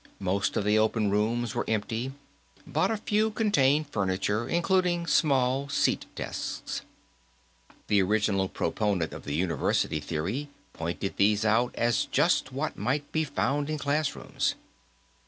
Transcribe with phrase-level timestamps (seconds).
[0.19, 2.11] Most of the open rooms were empty,
[2.65, 6.81] but a few contained furniture, including small seat desks.
[7.85, 13.23] The original proponent of the university theory pointed these out as just what might be
[13.23, 14.55] found in classrooms.